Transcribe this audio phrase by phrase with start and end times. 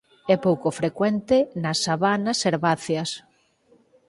[0.33, 3.09] É pouco frecuente nas sabanas herbáceas.